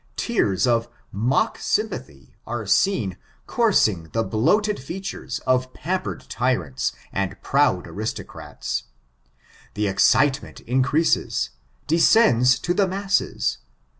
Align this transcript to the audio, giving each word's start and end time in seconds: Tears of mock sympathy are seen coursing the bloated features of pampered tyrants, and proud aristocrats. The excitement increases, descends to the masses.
Tears 0.15 0.65
of 0.65 0.89
mock 1.11 1.59
sympathy 1.59 2.33
are 2.47 2.65
seen 2.65 3.17
coursing 3.45 4.09
the 4.13 4.23
bloated 4.23 4.79
features 4.79 5.37
of 5.45 5.75
pampered 5.75 6.21
tyrants, 6.27 6.91
and 7.13 7.39
proud 7.43 7.85
aristocrats. 7.85 8.85
The 9.75 9.85
excitement 9.85 10.59
increases, 10.61 11.51
descends 11.85 12.57
to 12.57 12.73
the 12.73 12.87
masses. 12.87 13.59